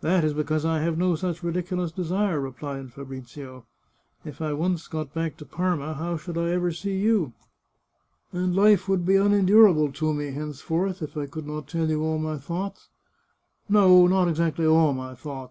That 0.00 0.24
is 0.24 0.32
because 0.32 0.64
I 0.64 0.80
have 0.80 0.96
no 0.96 1.14
such 1.14 1.42
ridiculous 1.42 1.92
desire," 1.92 2.40
re 2.40 2.52
plied 2.52 2.90
Fabrizio." 2.90 3.66
If 4.24 4.40
I 4.40 4.54
once 4.54 4.88
got 4.88 5.12
back 5.12 5.36
to 5.36 5.44
Parma 5.44 5.92
how 5.92 6.16
should 6.16 6.38
I 6.38 6.48
ever 6.52 6.72
see 6.72 6.96
you? 6.98 7.34
And 8.32 8.56
life 8.56 8.88
would 8.88 9.04
be 9.04 9.16
unendurable 9.16 9.92
to 9.92 10.14
me, 10.14 10.32
henceforth, 10.32 11.02
if 11.02 11.18
I 11.18 11.26
could 11.26 11.46
not 11.46 11.68
tell 11.68 11.90
you 11.90 12.02
all 12.02 12.16
my 12.16 12.38
thoughts.... 12.38 12.88
No, 13.68 14.06
not 14.06 14.26
exactly 14.26 14.64
all 14.64 14.94
my 14.94 15.14
thoughts. 15.14 15.50